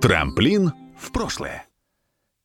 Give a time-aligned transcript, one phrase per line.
[0.00, 1.66] Трамплин в прошлое.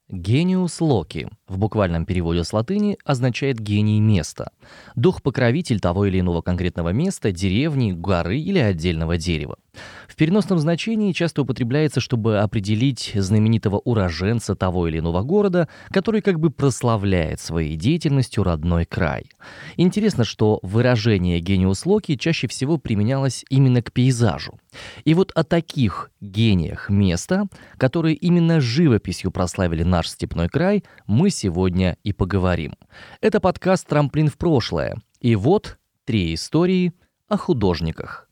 [0.10, 4.52] Гениус локи в буквальном переводе с латыни означает гений места.
[4.98, 9.58] Дух-покровитель того или иного конкретного места, деревни, горы или отдельного дерева.
[10.08, 16.40] В переносном значении часто употребляется, чтобы определить знаменитого уроженца того или иного города, который как
[16.40, 19.30] бы прославляет своей деятельностью родной край.
[19.78, 24.60] Интересно, что выражение «гениус локи» чаще всего применялось именно к пейзажу.
[25.04, 27.48] И вот о таких гениях места,
[27.78, 32.76] которые именно живописью прославили наш степной край, мы сегодня и поговорим.
[33.22, 34.96] Это подкаст «Трамплин в прошлое».
[35.20, 36.94] И вот три истории
[37.28, 38.25] о художниках.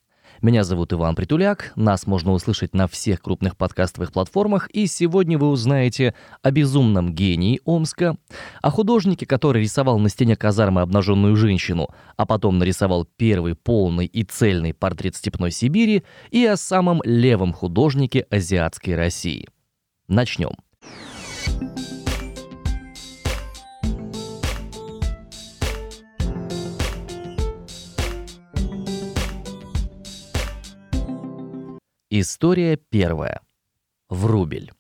[0.44, 5.48] Меня зовут Иван Притуляк, нас можно услышать на всех крупных подкастовых платформах, и сегодня вы
[5.48, 8.18] узнаете о безумном гении Омска,
[8.62, 14.26] о художнике, который рисовал на стене казармы обнаженную женщину, а потом нарисовал первый полный и
[14.26, 19.48] цельный портрет степной Сибири, и о самом левом художнике азиатской России.
[20.10, 20.58] Начнем.
[32.24, 33.42] История первая.
[34.08, 34.72] Врубель.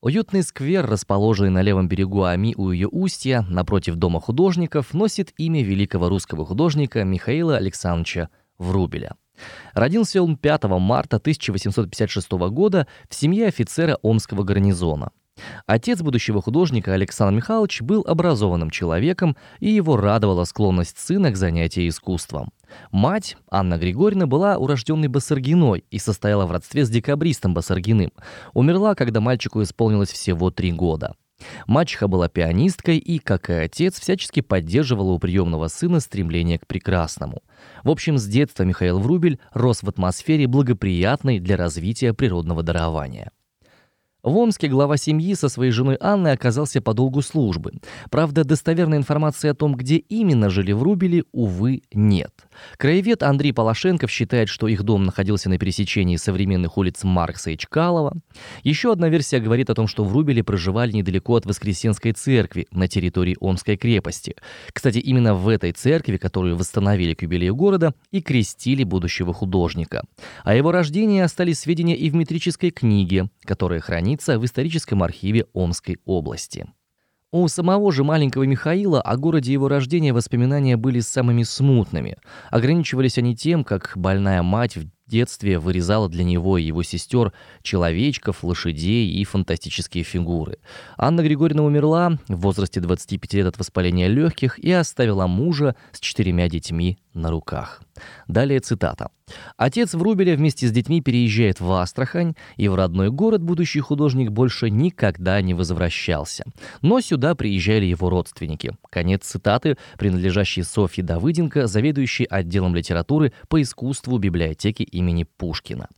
[0.00, 5.64] Уютный сквер, расположенный на левом берегу Ами у ее устья, напротив дома художников, носит имя
[5.64, 9.16] великого русского художника Михаила Александровича Врубеля.
[9.72, 15.10] Родился он 5 марта 1856 года в семье офицера Омского гарнизона.
[15.66, 21.88] Отец будущего художника Александр Михайлович был образованным человеком, и его радовала склонность сына к занятию
[21.88, 22.50] искусством.
[22.92, 28.12] Мать, Анна Григорьевна, была урожденной Басаргиной и состояла в родстве с декабристом Басаргиным.
[28.52, 31.14] Умерла, когда мальчику исполнилось всего три года.
[31.66, 37.42] Мачеха была пианисткой и, как и отец, всячески поддерживала у приемного сына стремление к прекрасному.
[37.82, 43.30] В общем, с детства Михаил Врубель рос в атмосфере благоприятной для развития природного дарования.
[44.22, 47.72] В Омске глава семьи со своей женой Анной оказался по долгу службы.
[48.10, 52.30] Правда, достоверной информации о том, где именно жили в Рубеле, увы, нет.
[52.76, 58.14] Краевед Андрей Полошенков считает, что их дом находился на пересечении современных улиц Маркса и Чкалова.
[58.62, 62.88] Еще одна версия говорит о том, что в Рубеле проживали недалеко от Воскресенской церкви на
[62.88, 64.36] территории Омской крепости.
[64.74, 70.04] Кстати, именно в этой церкви, которую восстановили к юбилею города, и крестили будущего художника.
[70.44, 75.46] О его рождении остались сведения и в метрической книге, которая хранится хранится в историческом архиве
[75.52, 76.66] Омской области.
[77.32, 82.16] У самого же маленького Михаила о городе его рождения воспоминания были самыми смутными.
[82.50, 87.32] Ограничивались они тем, как больная мать в детстве вырезала для него и его сестер
[87.62, 90.58] человечков, лошадей и фантастические фигуры.
[90.96, 96.48] Анна Григорьевна умерла в возрасте 25 лет от воспаления легких и оставила мужа с четырьмя
[96.48, 97.82] детьми на руках.
[98.28, 99.10] Далее цитата.
[99.56, 104.70] Отец Врубеля вместе с детьми переезжает в Астрахань, и в родной город будущий художник больше
[104.70, 106.44] никогда не возвращался.
[106.82, 108.76] Но сюда приезжали его родственники.
[108.90, 115.88] Конец цитаты, принадлежащий Софье Давыденко, заведующей отделом литературы по искусству библиотеки имени Пушкина.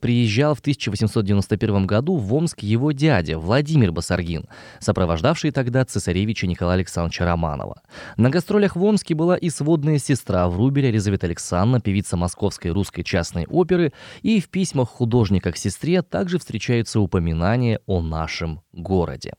[0.00, 4.46] Приезжал в 1891 году в Омск его дядя Владимир Басаргин,
[4.80, 7.82] сопровождавший тогда цесаревича Николая Александровича Романова.
[8.16, 13.46] На гастролях в Омске была и сводная сестра Врубеля Елизавета Александровна, певица Московской русской частной
[13.46, 13.92] оперы,
[14.22, 19.34] и в письмах художника к сестре также встречаются упоминания о нашем городе.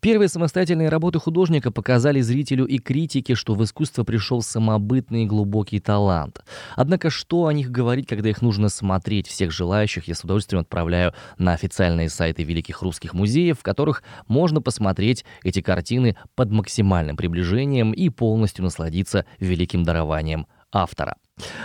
[0.00, 5.80] Первые самостоятельные работы художника показали зрителю и критике, что в искусство пришел самобытный и глубокий
[5.80, 6.40] талант.
[6.76, 9.26] Однако что о них говорить, когда их нужно смотреть?
[9.26, 14.62] Всех желающих я с удовольствием отправляю на официальные сайты великих русских музеев, в которых можно
[14.62, 21.16] посмотреть эти картины под максимальным приближением и полностью насладиться великим дарованием автора.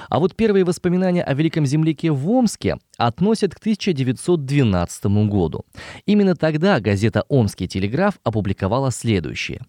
[0.10, 5.66] А вот первые воспоминания о Великом земляке в Омске относят к 1912 году.
[6.06, 9.62] Именно тогда газета «Омский телеграф» опубликовала следующее.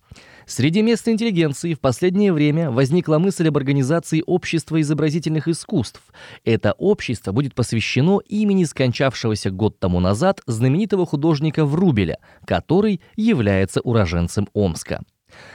[0.47, 6.03] Среди местной интеллигенции в последнее время возникла мысль об организации общества изобразительных искусств.
[6.45, 14.49] Это общество будет посвящено имени скончавшегося год тому назад знаменитого художника Врубеля, который является уроженцем
[14.53, 15.01] Омска.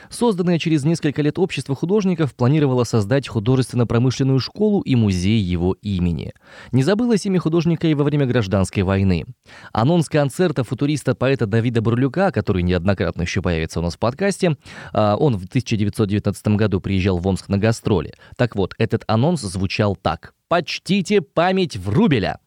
[0.10, 6.34] Созданное через несколько лет общество художников планировало создать художественно-промышленную школу и музей его имени.
[6.72, 9.26] Не забылось имя художника и во время гражданской войны.
[9.72, 14.58] Анонс концерта футуриста-поэта Давида Бурлюка, который неоднократно еще появится у нас в подкасте,
[14.94, 18.14] а, он в 1919 году приезжал в Омск на гастроли.
[18.36, 20.34] Так вот, этот анонс звучал так.
[20.48, 22.40] «Почтите память Врубеля!»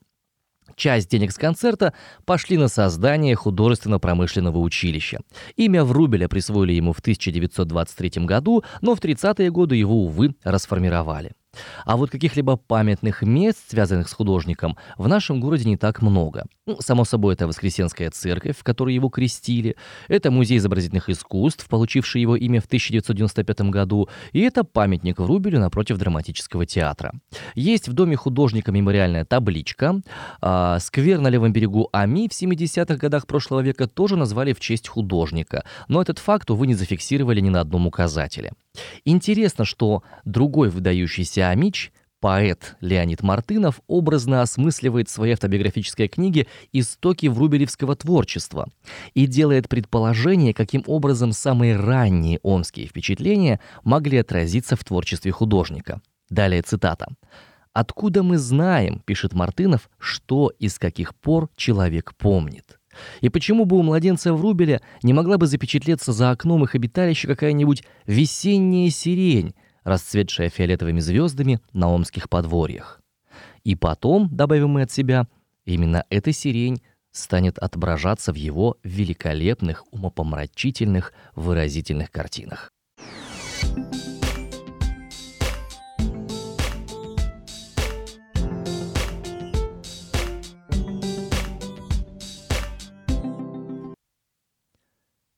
[0.76, 1.92] Часть денег с концерта
[2.24, 5.20] пошли на создание художественно-промышленного училища.
[5.56, 11.32] Имя Врубеля присвоили ему в 1923 году, но в 30-е годы его, увы, расформировали.
[11.84, 16.46] А вот каких-либо памятных мест, связанных с художником, в нашем городе не так много.
[16.66, 19.76] Ну, само собой, это Воскресенская церковь, в которой его крестили,
[20.08, 25.98] это Музей изобразительных искусств, получивший его имя в 1995 году, и это памятник Врубелю напротив
[25.98, 27.12] драматического театра.
[27.54, 30.00] Есть в доме художника мемориальная табличка.
[30.40, 34.88] А, сквер на левом берегу Ами в 70-х годах прошлого века тоже назвали в честь
[34.88, 38.52] художника, но этот факт, увы, не зафиксировали ни на одном указателе.
[39.04, 47.26] Интересно, что другой выдающийся амич, поэт Леонид Мартынов, образно осмысливает в своей автобиографической книге истоки
[47.26, 48.68] врубелевского творчества
[49.12, 56.00] и делает предположение, каким образом самые ранние омские впечатления могли отразиться в творчестве художника.
[56.30, 57.08] Далее цитата.
[57.72, 62.78] «Откуда мы знаем,— пишет Мартынов,— что и с каких пор человек помнит?»
[63.20, 67.84] И почему бы у младенца Врубеля не могла бы запечатлеться за окном их обиталища какая-нибудь
[68.06, 69.54] весенняя сирень,
[69.84, 73.00] расцветшая фиолетовыми звездами на омских подворьях?
[73.64, 75.26] И потом, добавим мы от себя,
[75.64, 82.72] именно эта сирень станет отображаться в его великолепных, умопомрачительных, выразительных картинах.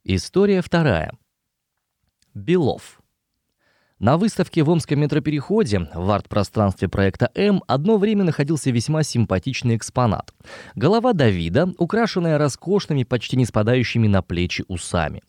[0.07, 1.13] История вторая.
[2.35, 3.01] Белов.
[3.99, 10.35] На выставке в Омском метропереходе в арт-пространстве проекта М одно время находился весьма симпатичный экспонат.
[10.75, 15.23] Голова Давида, украшенная роскошными, почти не спадающими на плечи усами.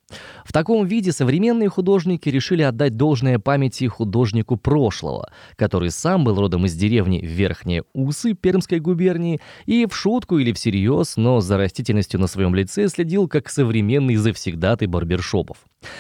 [0.44, 6.65] В таком виде современные художники решили отдать должное памяти художнику прошлого, который сам был родом
[6.65, 12.27] из деревни Верхние Усы Пермской губернии и в шутку или всерьез, но за растительностью на
[12.27, 15.57] своем лице следил как современный завсегдатый барбершопов.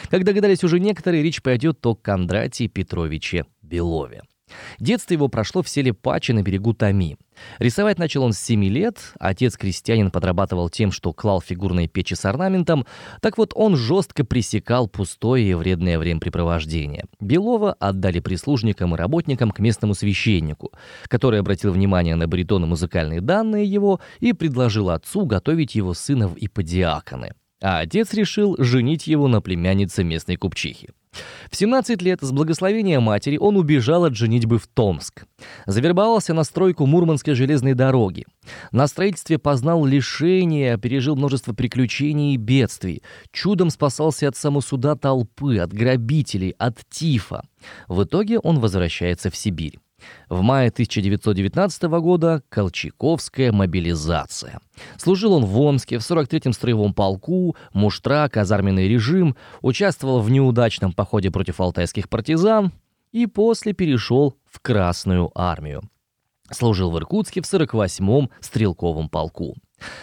[0.09, 4.21] Как догадались уже некоторые, речь пойдет о Кондратии Петровиче Белове.
[4.79, 7.17] Детство его прошло в селе Пачи на берегу Тами.
[7.59, 12.85] Рисовать начал он с 7 лет, отец-крестьянин подрабатывал тем, что клал фигурные печи с орнаментом,
[13.21, 17.05] так вот он жестко пресекал пустое и вредное времяпрепровождение.
[17.19, 20.71] Белова отдали прислужникам и работникам к местному священнику,
[21.07, 26.47] который обратил внимание на баритоны музыкальные данные его и предложил отцу готовить его сынов и
[26.47, 30.89] подиаконы а отец решил женить его на племяннице местной купчихи.
[31.49, 35.25] В 17 лет с благословения матери он убежал от женитьбы в Томск.
[35.65, 38.25] Завербовался на стройку Мурманской железной дороги.
[38.71, 43.01] На строительстве познал лишения, пережил множество приключений и бедствий.
[43.31, 47.43] Чудом спасался от самосуда толпы, от грабителей, от тифа.
[47.87, 49.79] В итоге он возвращается в Сибирь.
[50.29, 54.59] В мае 1919 года Колчаковская мобилизация.
[54.97, 61.31] Служил он в Омске, в 43-м строевом полку, муштра, казарменный режим, участвовал в неудачном походе
[61.31, 62.71] против алтайских партизан
[63.11, 65.83] и после перешел в Красную армию.
[66.51, 69.55] Служил в Иркутске в 48-м стрелковом полку.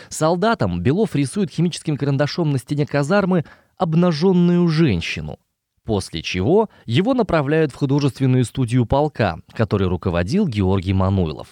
[0.09, 3.45] Солдатам Белов рисует химическим карандашом на стене казармы
[3.77, 5.39] обнаженную женщину–
[5.85, 11.49] После чего его направляют в художественную студию полка, которой руководил Георгий Мануйлов.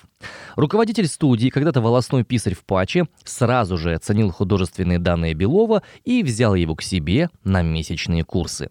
[0.55, 6.55] Руководитель студии, когда-то волосной писарь в Паче, сразу же оценил художественные данные Белова и взял
[6.55, 8.71] его к себе на месячные курсы.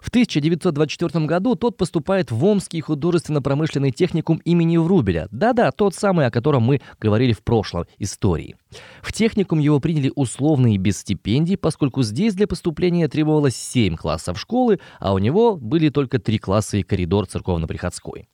[0.00, 5.28] В 1924 году тот поступает в Омский художественно-промышленный техникум имени Врубеля.
[5.32, 8.56] Да-да, тот самый, о котором мы говорили в прошлой истории.
[9.02, 14.38] В техникум его приняли условно и без стипендий, поскольку здесь для поступления требовалось 7 классов
[14.38, 18.28] школы, а у него были только 3 класса и коридор церковно-приходской.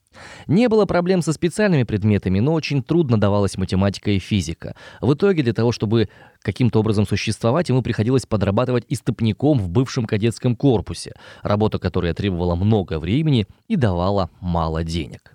[0.47, 4.75] Не было проблем со специальными предметами, но очень трудно давалась математика и физика.
[5.01, 6.09] В итоге для того, чтобы
[6.41, 12.99] каким-то образом существовать, ему приходилось подрабатывать истопником в бывшем кадетском корпусе, работа которая требовала много
[12.99, 15.34] времени и давала мало денег.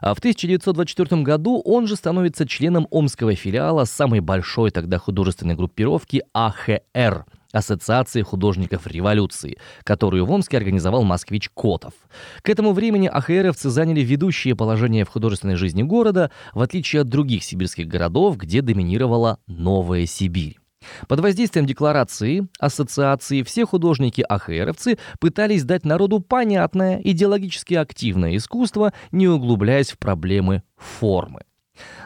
[0.00, 6.22] А в 1924 году он же становится членом омского филиала самой большой тогда художественной группировки
[6.32, 11.92] АХР– Ассоциации художников революции, которую в Омске организовал москвич Котов.
[12.42, 17.44] К этому времени АХРовцы заняли ведущее положение в художественной жизни города, в отличие от других
[17.44, 20.58] сибирских городов, где доминировала Новая Сибирь.
[21.08, 29.90] Под воздействием декларации ассоциации все художники-ахеровцы пытались дать народу понятное, идеологически активное искусство, не углубляясь
[29.90, 31.42] в проблемы формы.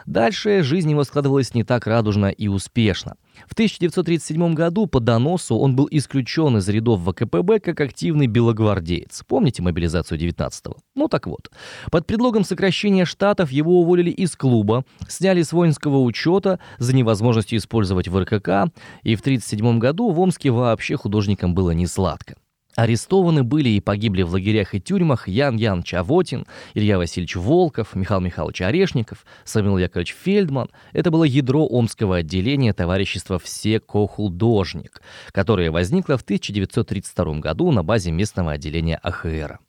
[0.05, 3.15] Дальше жизнь его складывалась не так радужно и успешно.
[3.47, 9.23] В 1937 году по доносу он был исключен из рядов ВКПБ как активный белогвардеец.
[9.27, 10.77] Помните мобилизацию 19-го?
[10.95, 11.49] Ну так вот.
[11.91, 18.07] Под предлогом сокращения штатов его уволили из клуба, сняли с воинского учета за невозможностью использовать
[18.07, 18.71] в РКК,
[19.03, 22.35] и в 1937 году в Омске вообще художникам было не сладко.
[22.79, 28.21] Арестованы были и погибли в лагерях и тюрьмах Ян Ян Чавотин, Илья Васильевич Волков, Михаил
[28.21, 30.69] Михайлович Орешников, Самил Яковлевич Фельдман.
[30.93, 35.01] Это было ядро Омского отделения товарищества «Все-ко-художник»,
[35.33, 39.59] которое возникло в 1932 году на базе местного отделения АХР.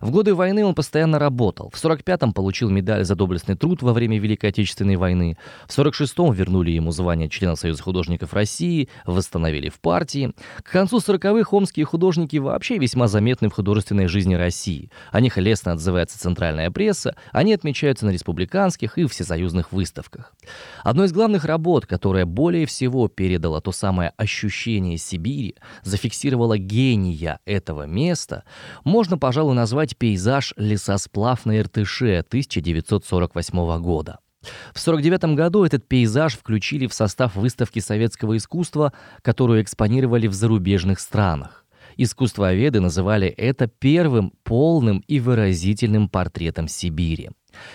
[0.00, 1.70] В годы войны он постоянно работал.
[1.72, 5.36] В 45-м получил медаль за доблестный труд во время Великой Отечественной войны.
[5.66, 10.32] В 46-м вернули ему звание члена Союза художников России, восстановили в партии.
[10.62, 14.90] К концу 40-х омские художники вообще весьма заметны в художественной жизни России.
[15.10, 20.34] О них лестно отзывается центральная пресса, они отмечаются на республиканских и всесоюзных выставках.
[20.82, 27.86] Одной из главных работ, которая более всего передала то самое ощущение Сибири, зафиксировала гения этого
[27.86, 28.44] места,
[28.84, 29.63] можно, пожалуй, назвать
[29.96, 34.18] пейзаж «Лесосплав на Иртыше» 1948 года.
[34.74, 38.92] В 1949 году этот пейзаж включили в состав выставки советского искусства,
[39.22, 41.64] которую экспонировали в зарубежных странах.
[41.96, 47.30] Искусствоведы называли это первым полным и выразительным портретом Сибири.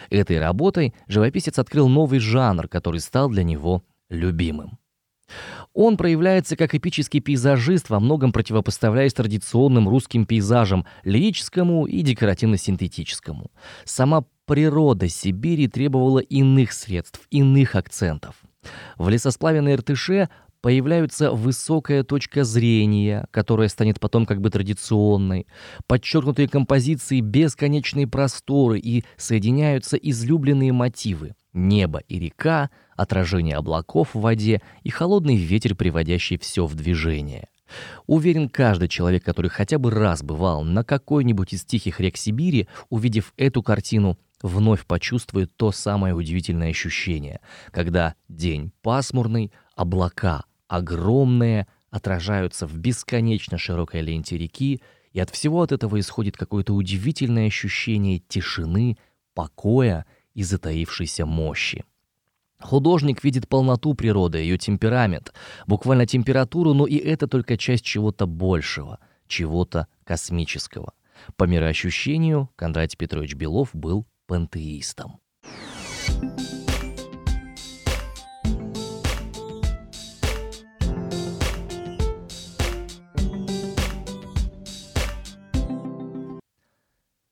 [0.10, 4.77] Этой работой живописец открыл новый жанр, который стал для него любимым.
[5.74, 13.51] Он проявляется как эпический пейзажист, во многом противопоставляясь традиционным русским пейзажам, лирическому и декоративно-синтетическому.
[13.86, 18.36] Сама природа Сибири требовала иных средств, иных акцентов.
[18.98, 20.29] В лесосплаве Иртыше
[20.62, 25.48] появляется высокая точка зрения, которая станет потом как бы традиционной,
[25.88, 34.61] подчеркнутые композиции бесконечные просторы и соединяются излюбленные мотивы— небо и река, отражение облаков в воде
[34.83, 37.49] и холодный ветер, приводящий все в движение.
[38.07, 43.33] Уверен, каждый человек, который хотя бы раз бывал на какой-нибудь из тихих рек Сибири, увидев
[43.37, 47.41] эту картину, вновь почувствует то самое удивительное ощущение,
[47.71, 55.71] когда день пасмурный, облака огромные, отражаются в бесконечно широкой ленте реки, и от всего от
[55.71, 58.97] этого исходит какое-то удивительное ощущение тишины,
[59.33, 60.05] покоя
[60.39, 61.84] и затаившейся мощи.
[62.62, 65.34] Художник видит полноту природы, ее темперамент,
[65.67, 70.93] буквально температуру, но и это только часть чего-то большего, чего-то космического.
[71.36, 75.19] По мироощущению Кондратий Петрович Белов был пантеистом.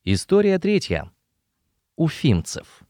[0.03, 1.09] История третья.
[1.95, 2.86] Уфимцев.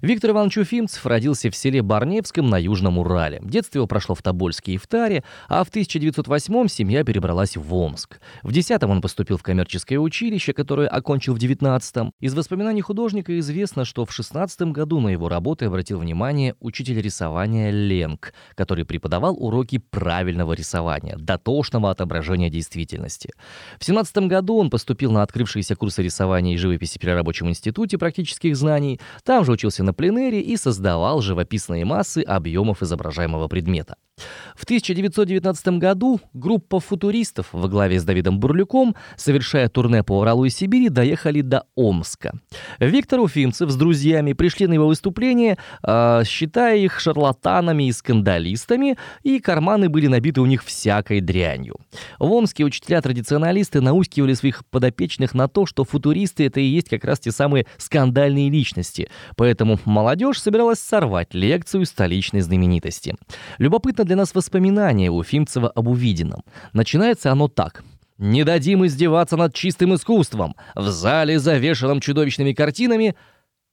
[0.00, 3.40] Виктор Иванович Уфимцев родился в селе Барневском на Южном Урале.
[3.42, 8.20] Детство его прошло в Тобольске и в Таре, а в 1908 семья перебралась в Омск.
[8.44, 12.12] В 10-м он поступил в коммерческое училище, которое окончил в 19-м.
[12.20, 17.72] Из воспоминаний художника известно, что в 16 году на его работы обратил внимание учитель рисования
[17.72, 23.32] Ленг, который преподавал уроки правильного рисования, дотошного отображения действительности.
[23.80, 28.56] В 17 году он поступил на открывшиеся курсы рисования и живописи при рабочем институте практических
[28.56, 29.00] знаний.
[29.24, 33.96] Там же учился на пленэре и создавал живописные массы объемов изображаемого предмета.
[34.54, 40.50] В 1919 году группа футуристов во главе с Давидом Бурлюком, совершая турне по Уралу и
[40.50, 42.32] Сибири, доехали до Омска.
[42.78, 49.40] Виктор Уфимцев с друзьями пришли на его выступление, э, считая их шарлатанами и скандалистами, и
[49.40, 51.76] карманы были набиты у них всякой дрянью.
[52.18, 57.20] В Омске учителя-традиционалисты наускивали своих подопечных на то, что футуристы— это и есть как раз
[57.20, 63.16] те самые скандальные личности, поэтому молодежь собиралась сорвать лекцию столичной знаменитости.
[63.58, 66.42] Любопытно для нас воспоминание Уфимцева об увиденном.
[66.72, 67.84] Начинается оно так.
[68.16, 70.56] «Не дадим издеваться над чистым искусством.
[70.74, 73.14] В зале, завешенном чудовищными картинами...»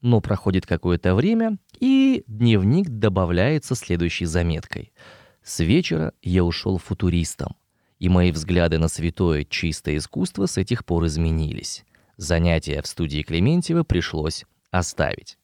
[0.02, 4.94] Но проходит какое-то время, и дневник добавляется следующей заметкой.
[5.42, 7.56] «С вечера я ушел футуристом,
[7.98, 11.86] и мои взгляды на святое чистое искусство с этих пор изменились.
[12.18, 15.38] Занятия в студии Клементьева пришлось оставить.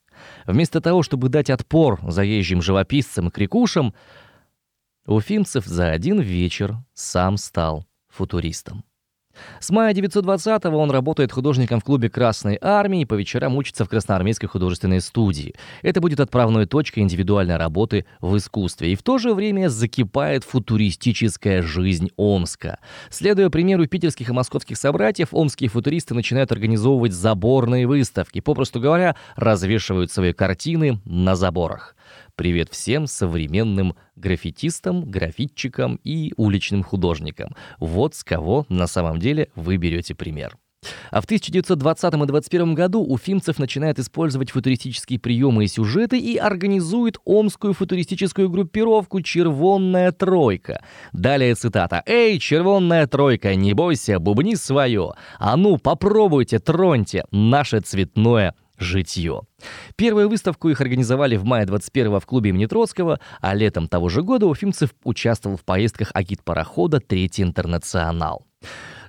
[0.46, 3.94] Вместо того, чтобы дать отпор заезжим живописцам и крикушам,
[5.08, 8.84] Уфимцев за один вечер сам стал футуристом.
[9.60, 13.90] С мая 920-го он работает художником в клубе Красной Армии и по вечерам учится в
[13.90, 15.56] Красноармейской художественной студии.
[15.82, 18.92] Это будет отправной точкой индивидуальной работы в искусстве.
[18.92, 22.80] И в то же время закипает футуристическая жизнь Омска.
[23.10, 28.42] Следуя примеру питерских и московских собратьев, омские футуристы начинают организовывать заборные выставки.
[28.42, 31.96] Попросту говоря, развешивают свои картины на заборах.
[32.42, 37.56] Привет всем современным граффитистам, графитчикам и уличным художникам.
[37.78, 40.58] Вот с кого на самом деле вы берете пример.
[41.12, 47.18] А в 1920 и 21 году Уфимцев начинает использовать футуристические приемы и сюжеты и организует
[47.26, 50.84] омскую футуристическую группировку «Червонная тройка».
[51.14, 52.02] Далее цитата.
[52.08, 55.12] «Эй, червонная тройка, не бойся, бубни свое.
[55.38, 59.42] А ну, попробуйте, троньте наше цветное житье.
[59.96, 64.24] Первую выставку их организовали в мае 21-го в клубе имени Троцкого, а летом того же
[64.24, 68.46] года Уфимцев участвовал в поездках агит-парохода «Третий интернационал».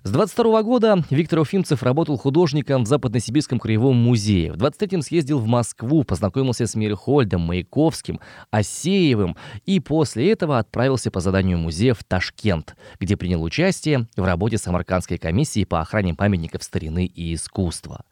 [0.04, 4.52] С 22 года Виктор Уфимцев работал художником в Западно-Сибирском краевом музее.
[4.52, 8.18] В 23-м съездил в Москву, познакомился с Мирхольдом, Маяковским,
[8.50, 14.58] Осеевым и после этого отправился по заданию музея в Ташкент, где принял участие в работе
[14.58, 18.04] Самаркандской комиссии по охране памятников старины и искусства.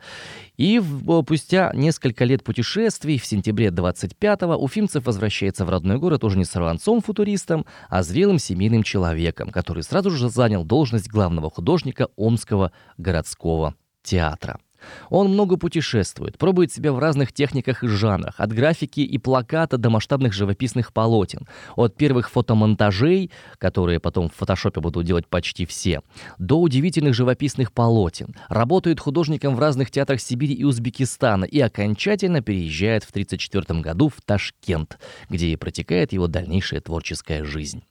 [0.57, 6.39] И в, спустя несколько лет путешествий в сентябре 25-го Уфимцев возвращается в родной город уже
[6.39, 11.80] не сорванцом-футуристом, а зрелым семейным человеком, который сразу же занял должность главного художника
[12.17, 14.59] Омского городского театра.
[15.09, 19.91] Он много путешествует, пробует себя в разных техниках и жанрах, от графики и плаката до
[19.91, 21.47] масштабных живописных полотен,
[21.77, 26.03] от первых фотомонтажей, которые потом в фотошопе будут делать почти все,
[26.39, 28.35] до удивительных живописных полотен.
[28.49, 34.21] Работает художником в разных театрах Сибири и Узбекистана и окончательно переезжает в 1934 году в
[34.25, 37.83] Ташкент, где и протекает его дальнейшая творческая жизнь.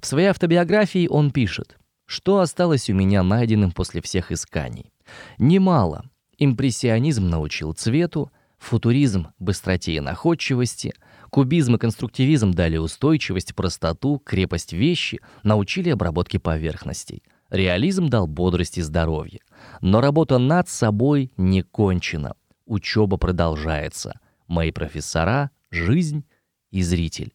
[0.00, 1.76] В своей автобиографии он пишет,
[2.06, 4.92] что осталось у меня найденным после всех исканий.
[5.38, 6.04] Немало—
[6.38, 10.92] Импрессионизм научил цвету, футуризм— быстроте и находчивости,
[11.30, 17.22] кубизм и конструктивизм дали устойчивость, простоту, крепость вещи, научили обработке поверхностей.
[17.48, 19.40] Реализм дал бодрость и здоровье.
[19.80, 22.34] Но работа над собой не кончена.
[22.66, 24.18] Учеба продолжается.
[24.46, 26.24] Мои профессора, жизнь
[26.70, 27.32] и зритель.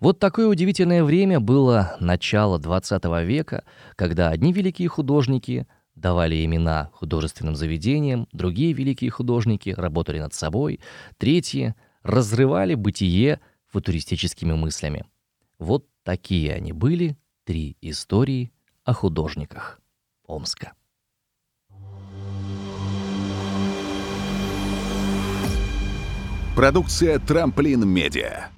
[0.00, 3.64] Вот такое удивительное время было начало 20 века,
[3.96, 5.66] когда одни великие художники—
[6.00, 10.80] давали имена художественным заведениям, другие великие художники работали над собой,
[11.18, 15.04] третьи разрывали бытие футуристическими мыслями.
[15.58, 18.52] Вот такие они были, три истории
[18.84, 19.80] о художниках
[20.26, 20.72] Омска.
[26.56, 28.50] Продукция «Трамплин Медиа».